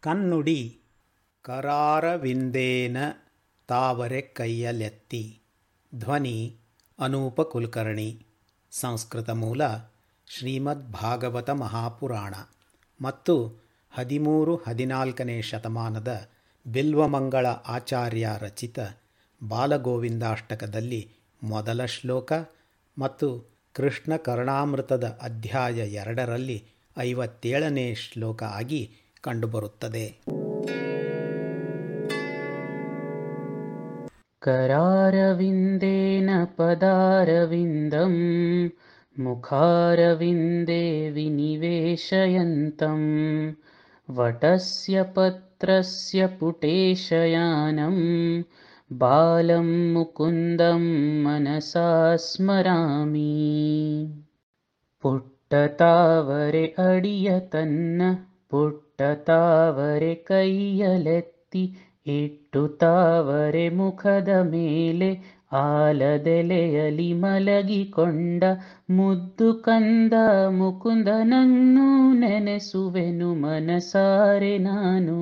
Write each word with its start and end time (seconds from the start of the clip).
ಕನ್ನುಡಿ. 0.00 0.78
ಕರಾರವಿಂದೇನ 1.42 2.96
ತಾವರೆ 3.66 4.20
ಕೈಯಲೆತ್ತಿ. 4.20 5.40
ಧ್ವನಿ 5.94 6.56
ಅನೂಪ 6.98 7.40
ಕುಲಕರ್ಣಿ. 7.40 8.26
ಸಂಸ್ಕೃತ 8.70 9.30
ಮೂಲ 9.30 9.62
ಶ್ರೀಮದ್ 10.26 10.92
ಭಾಗವತ 10.92 11.50
ಮಹಾಪುರಾಣ. 11.50 12.34
ಮತ್ತು 13.02 13.56
ಹದಿಮೂರು 13.90 14.56
ಹದಿನಾಲ್ಕನೇ 14.56 15.42
ಶತಮಾನದ 15.42 16.28
ಬಿಲ್ವಮಂಗಳ 16.66 17.46
ಆಚಾರ್ಯ 17.46 18.30
ರಚಿತ 18.38 18.78
ಬಾಲಗೋವಿಂದಾಷ್ಟಕದಲ್ಲಿ 19.48 21.10
ಮೊದಲ 21.42 21.84
ಶ್ಲೋಕ 21.84 22.32
ಮತ್ತು 22.98 23.44
ಕೃಷ್ಣ 23.72 24.16
ಕರ್ಣಾಮೃತದ 24.16 25.18
ಅಧ್ಯಾಯ 25.22 25.72
ಎರಡರಲ್ಲಿ 25.72 26.64
ಐವತ್ತೇಳನೇ 26.98 27.94
ಶ್ಲೋಕ 27.94 28.42
ಆಗಿ 28.42 28.92
ಕಂಡುಬರುತ್ತದೆ 29.27 30.07
करारविन्देन 34.41 36.27
पदारविन्दं 36.57 38.13
मुखारविन्दे 39.15 40.83
विनिवेशयन्तं 41.15 43.01
वटस्य 44.09 45.03
पत्रस्य 45.15 46.27
पुटेशयानं 46.39 47.97
बालं 48.91 49.71
मुकुन्दं 49.93 50.83
मनसा 51.23 51.89
स्मरामि 52.27 53.31
ಪುಟ್ಟತಾವರೆ 55.03 56.63
ಅಡಿಯ 56.85 57.29
ತನ್ನ 58.52 58.60
ಪುಟ್ಟತಾವರೆ 58.62 60.14
ಕೈಯಲೆತ್ತಿ, 60.14 61.76
ಇಟ್ಟು 62.06 62.68
ತಾವರೆ 62.68 63.68
ಮುಖದ 63.68 64.28
ಮೇಲೆ 64.28 65.40
ಆಲದೆಲೆಯಲಿ 65.52 67.12
ಮಲಗಿಕೊಂಡ 67.12 68.44
ಮುದ್ದು 68.90 69.54
ಕಂದ 69.54 70.12
ಮುಕುಂದನನ್ನು 70.50 72.12
ನೆನೆಸುವೆನು 72.12 73.34
ಮನಸಾರೆ 73.34 74.58
ನಾನು. 74.58 75.18